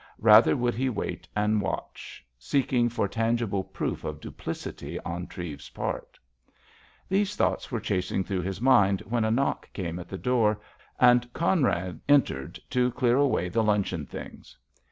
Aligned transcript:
Rather 0.17 0.57
would 0.57 0.73
he 0.73 0.89
wait 0.89 1.27
and 1.35 1.61
watch, 1.61 2.25
seeking 2.39 2.89
for 2.89 3.07
tangible 3.07 3.63
proof 3.63 4.03
of 4.03 4.19
duplicity 4.19 4.99
on 5.01 5.27
Treves's 5.27 5.69
part. 5.69 6.17
These 7.07 7.35
thoughts 7.35 7.71
were 7.71 7.79
passing 7.79 8.23
through 8.23 8.41
his 8.41 8.59
mind 8.59 9.01
when 9.01 9.23
a 9.25 9.29
knock 9.29 9.71
came 9.73 9.99
at 9.99 10.09
the 10.09 10.17
door, 10.17 10.59
and 10.99 11.31
Conrad 11.33 12.01
entered 12.09 12.59
to 12.71 12.91
clear 12.93 13.17
away 13.17 13.47
the 13.47 13.61
luncheon 13.61 14.07
things. 14.07 14.57